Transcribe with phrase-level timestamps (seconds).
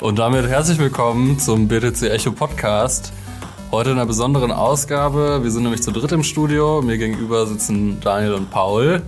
[0.00, 3.12] Und damit herzlich willkommen zum BTC Echo Podcast.
[3.72, 5.40] Heute in einer besonderen Ausgabe.
[5.42, 6.80] Wir sind nämlich zu dritt im Studio.
[6.82, 9.02] Mir gegenüber sitzen Daniel und Paul.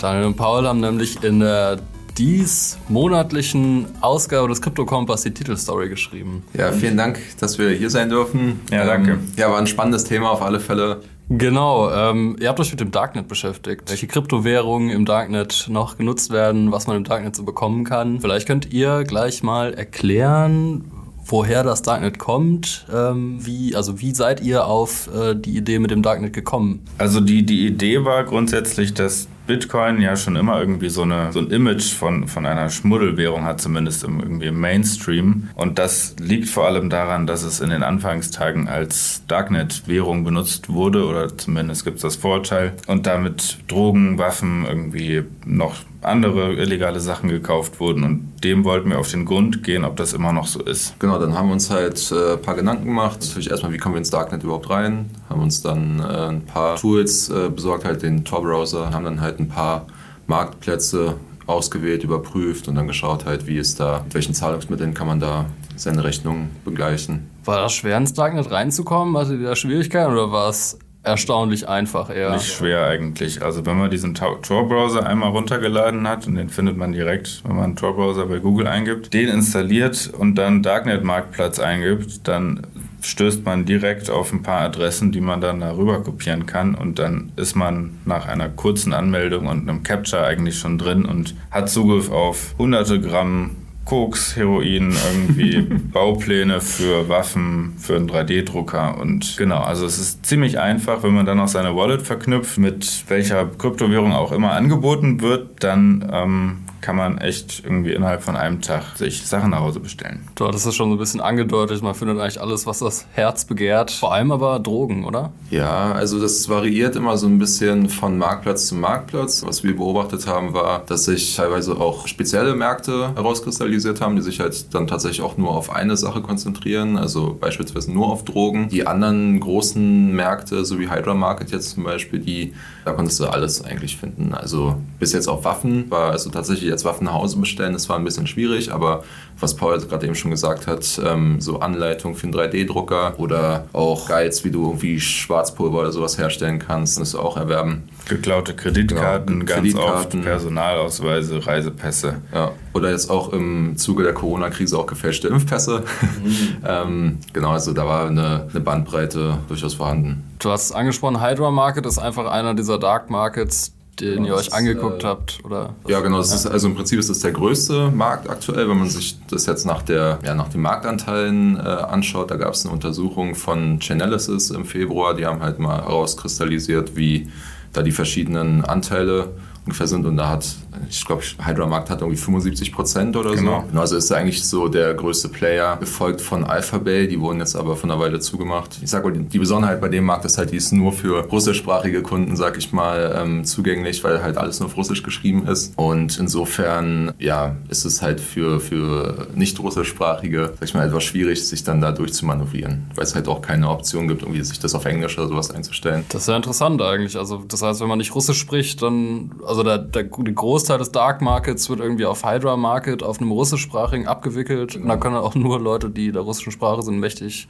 [0.00, 1.80] Daniel und Paul haben nämlich in der
[2.16, 6.44] dies monatlichen Ausgabe des Crypto Kompass die Titelstory geschrieben.
[6.54, 8.60] Ja, vielen Dank, dass wir hier sein dürfen.
[8.70, 9.12] Ja, danke.
[9.12, 11.02] Ähm, ja, war ein spannendes Thema auf alle Fälle.
[11.32, 13.88] Genau, ähm, ihr habt euch mit dem Darknet beschäftigt.
[13.88, 18.20] Welche Kryptowährungen im Darknet noch genutzt werden, was man im Darknet so bekommen kann.
[18.20, 20.90] Vielleicht könnt ihr gleich mal erklären,
[21.30, 22.86] woher das Darknet kommt.
[22.92, 26.80] Ähm, wie, also wie seid ihr auf äh, die Idee mit dem Darknet gekommen?
[26.98, 31.40] Also die, die Idee war grundsätzlich, dass Bitcoin ja schon immer irgendwie so, eine, so
[31.40, 35.48] ein Image von, von einer Schmuddelwährung hat, zumindest im, irgendwie im Mainstream.
[35.56, 41.04] Und das liegt vor allem daran, dass es in den Anfangstagen als Darknet-Währung benutzt wurde,
[41.04, 47.28] oder zumindest gibt es das Vorteil, und damit Drogen, Waffen, irgendwie noch andere illegale Sachen
[47.28, 50.62] gekauft wurden und dem wollten wir auf den Grund gehen, ob das immer noch so
[50.62, 50.98] ist.
[50.98, 53.20] Genau, dann haben wir uns halt äh, ein paar Gedanken gemacht.
[53.20, 55.10] Natürlich erstmal, wie kommen wir ins Darknet überhaupt rein?
[55.28, 59.40] Haben uns dann äh, ein paar Tools äh, besorgt, halt den Tor-Browser, haben dann halt
[59.40, 59.86] ein paar
[60.26, 65.20] Marktplätze ausgewählt, überprüft und dann geschaut halt, wie ist da, mit welchen Zahlungsmitteln kann man
[65.20, 67.28] da seine Rechnung begleichen.
[67.44, 69.16] War das schwer ins Darknet reinzukommen?
[69.16, 72.32] Hattet ihr da Schwierigkeiten oder war es erstaunlich einfach eher.
[72.32, 73.42] Nicht schwer eigentlich.
[73.42, 77.76] Also wenn man diesen Tor-Browser einmal runtergeladen hat, und den findet man direkt, wenn man
[77.76, 82.66] Tor-Browser bei Google eingibt, den installiert und dann Darknet-Marktplatz eingibt, dann
[83.02, 87.32] stößt man direkt auf ein paar Adressen, die man dann darüber kopieren kann und dann
[87.36, 92.10] ist man nach einer kurzen Anmeldung und einem Capture eigentlich schon drin und hat Zugriff
[92.10, 93.56] auf hunderte Gramm
[93.90, 100.60] Koks, Heroin, irgendwie Baupläne für Waffen, für einen 3D-Drucker und genau, also es ist ziemlich
[100.60, 105.64] einfach, wenn man dann noch seine Wallet verknüpft, mit welcher Kryptowährung auch immer angeboten wird,
[105.64, 110.28] dann ähm, kann man echt irgendwie innerhalb von einem Tag sich Sachen nach Hause bestellen.
[110.34, 113.44] Du hattest es schon so ein bisschen angedeutet, man findet eigentlich alles, was das Herz
[113.44, 113.90] begehrt.
[113.90, 115.32] Vor allem aber Drogen, oder?
[115.50, 119.44] Ja, also das variiert immer so ein bisschen von Marktplatz zu Marktplatz.
[119.44, 124.40] Was wir beobachtet haben, war, dass sich teilweise auch spezielle Märkte herauskristallisiert haben, die sich
[124.40, 128.68] halt dann tatsächlich auch nur auf eine Sache konzentrieren, also beispielsweise nur auf Drogen.
[128.68, 132.54] Die anderen großen Märkte, so wie Hydra Market jetzt zum Beispiel, die,
[132.84, 134.32] da konntest du alles eigentlich finden.
[134.32, 137.96] Also bis jetzt auf Waffen war also tatsächlich jetzt Waffen nach Hause bestellen, das war
[137.96, 139.04] ein bisschen schwierig, aber
[139.38, 144.08] was Paul gerade eben schon gesagt hat, ähm, so Anleitung für einen 3D-Drucker oder auch
[144.08, 147.88] Guides, wie du irgendwie Schwarzpulver oder sowas herstellen kannst, das auch erwerben.
[148.08, 152.16] Geklaute Kreditkarten, genau, ganz oft Personalausweise, Reisepässe.
[152.34, 152.52] Ja.
[152.72, 155.82] Oder jetzt auch im Zuge der Corona-Krise auch gefälschte Impfpässe.
[156.22, 156.56] Mhm.
[156.66, 160.24] ähm, genau, also da war eine, eine Bandbreite durchaus vorhanden.
[160.38, 164.52] Du hast angesprochen, Hydra Market ist einfach einer dieser Dark Markets, den genau, ihr euch
[164.52, 165.74] angeguckt äh, habt, oder?
[165.86, 166.20] Ja, genau.
[166.20, 169.66] Ist, also im Prinzip ist das der größte Markt aktuell, wenn man sich das jetzt
[169.66, 172.30] nach, der, ja, nach den Marktanteilen äh, anschaut.
[172.30, 175.14] Da gab es eine Untersuchung von Chainalysis im Februar.
[175.14, 177.28] Die haben halt mal herauskristallisiert, wie
[177.72, 179.28] da die verschiedenen Anteile
[179.70, 180.04] ungefähr sind.
[180.04, 180.46] Und da hat,
[180.88, 183.64] ich glaube, Hydra Markt hat irgendwie 75 Prozent oder genau.
[183.72, 183.78] so.
[183.78, 187.06] Also ist eigentlich so der größte Player, gefolgt von Alphabay.
[187.06, 188.78] Die wurden jetzt aber von einer Weile zugemacht.
[188.82, 192.02] Ich sage mal, die Besonderheit bei dem Markt ist halt, die ist nur für russischsprachige
[192.02, 195.72] Kunden, sag ich mal, ähm, zugänglich, weil halt alles nur auf Russisch geschrieben ist.
[195.76, 201.46] Und insofern, ja, ist es halt für, für nicht russischsprachige, sag ich mal, etwas schwierig,
[201.46, 204.84] sich dann da durchzumanövrieren, weil es halt auch keine Option gibt, irgendwie sich das auf
[204.84, 206.04] Englisch oder sowas einzustellen.
[206.08, 207.16] Das ist ja interessant eigentlich.
[207.16, 210.92] Also das heißt, wenn man nicht Russisch spricht, dann, also der, der, der Großteil des
[210.92, 214.76] Dark Markets wird irgendwie auf Hydra Market, auf einem russischsprachigen abgewickelt.
[214.76, 217.48] Und da können auch nur Leute, die der russischen Sprache sind, mächtig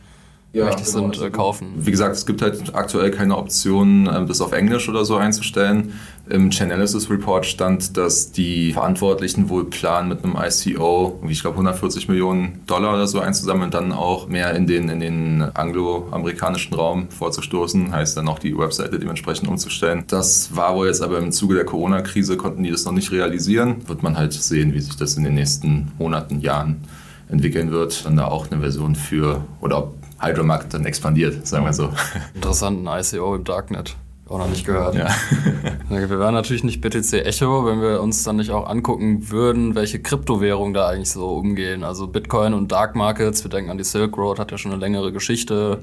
[0.52, 1.12] ja, mächtig genau.
[1.12, 1.74] sind, äh, kaufen.
[1.76, 5.92] Wie gesagt, es gibt halt aktuell keine Option, ähm, das auf Englisch oder so einzustellen.
[6.28, 11.54] Im Chainalysis Report stand, dass die Verantwortlichen wohl planen, mit einem ICO, wie ich glaube
[11.54, 16.74] 140 Millionen Dollar oder so einzusammeln und dann auch mehr in den, in den angloamerikanischen
[16.74, 20.04] Raum vorzustoßen, heißt dann auch die Webseite dementsprechend umzustellen.
[20.08, 23.88] Das war wohl jetzt aber im Zuge der Corona-Krise, konnten die das noch nicht realisieren.
[23.88, 26.84] Wird man halt sehen, wie sich das in den nächsten Monaten, Jahren
[27.30, 28.04] entwickeln wird.
[28.04, 31.90] Dann da auch eine Version für, oder ob Hydromarket dann expandiert, sagen wir so.
[32.34, 33.96] Interessanten ICO im Darknet.
[34.28, 34.94] Auch noch nicht gehört.
[34.94, 35.08] Ja.
[35.88, 40.00] wir wären natürlich nicht BTC Echo, wenn wir uns dann nicht auch angucken würden, welche
[40.00, 41.82] Kryptowährungen da eigentlich so umgehen.
[41.82, 44.80] Also Bitcoin und Dark Markets, wir denken an die Silk Road, hat ja schon eine
[44.80, 45.80] längere Geschichte.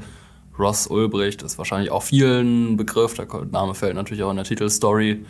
[0.57, 5.25] Ross Ulbricht ist wahrscheinlich auch vielen Begriff, der Name fällt natürlich auch in der Titelstory.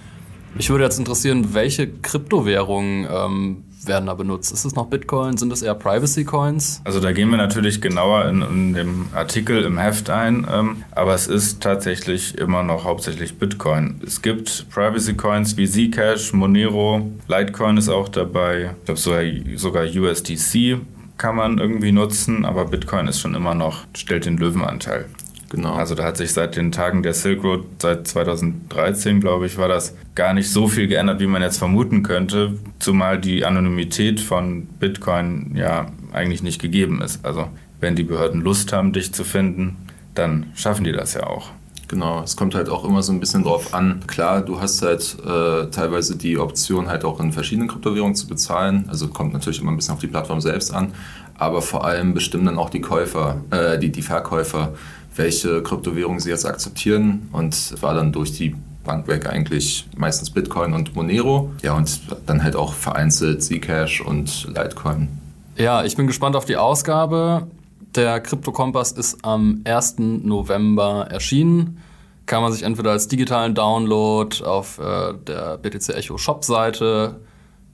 [0.57, 4.51] Mich würde jetzt interessieren, welche Kryptowährungen ähm, werden da benutzt?
[4.51, 5.37] Ist es noch Bitcoin?
[5.37, 6.81] Sind es eher Privacy Coins?
[6.83, 11.13] Also da gehen wir natürlich genauer in, in dem Artikel im Heft ein, ähm, aber
[11.13, 14.01] es ist tatsächlich immer noch hauptsächlich Bitcoin.
[14.03, 19.23] Es gibt Privacy Coins wie Zcash, Monero, Litecoin ist auch dabei, ich glaube sogar,
[19.57, 20.79] sogar USDC
[21.17, 25.05] kann man irgendwie nutzen, aber Bitcoin ist schon immer noch, stellt den Löwenanteil.
[25.49, 25.75] Genau.
[25.75, 29.69] Also da hat sich seit den Tagen der Silk Road, seit 2013, glaube ich, war
[29.69, 34.65] das gar nicht so viel geändert, wie man jetzt vermuten könnte, zumal die Anonymität von
[34.65, 37.23] Bitcoin ja eigentlich nicht gegeben ist.
[37.23, 37.47] Also
[37.79, 39.77] wenn die Behörden Lust haben, dich zu finden,
[40.15, 41.51] dann schaffen die das ja auch.
[41.87, 44.01] Genau, es kommt halt auch immer so ein bisschen drauf an.
[44.07, 48.85] Klar, du hast halt äh, teilweise die Option, halt auch in verschiedenen Kryptowährungen zu bezahlen.
[48.89, 50.91] Also kommt natürlich immer ein bisschen auf die Plattform selbst an.
[51.37, 54.73] Aber vor allem bestimmen dann auch die Käufer, äh, die, die Verkäufer,
[55.17, 57.29] welche Kryptowährungen sie jetzt akzeptieren.
[57.31, 61.51] Und war dann durch die Bank weg eigentlich meistens Bitcoin und Monero.
[61.61, 65.09] Ja, und dann halt auch vereinzelt Zcash und Litecoin.
[65.57, 67.47] Ja, ich bin gespannt auf die Ausgabe.
[67.95, 69.95] Der Krypto-Kompass ist am 1.
[69.99, 71.81] November erschienen.
[72.25, 77.15] Kann man sich entweder als digitalen Download auf äh, der BTC Echo Shop-Seite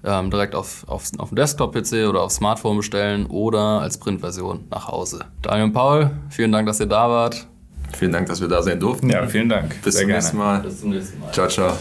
[0.03, 4.87] ähm, direkt auf, auf, auf dem Desktop-PC oder auf Smartphone bestellen oder als Printversion nach
[4.87, 5.25] Hause.
[5.41, 7.47] Daniel und Paul, vielen Dank, dass ihr da wart.
[7.97, 9.09] Vielen Dank, dass wir da sein durften.
[9.09, 9.81] Ja, vielen Dank.
[9.83, 10.13] Bis Sehr zum gerne.
[10.13, 10.59] nächsten Mal.
[10.61, 11.31] Bis zum nächsten Mal.
[11.31, 11.73] Ciao, ciao.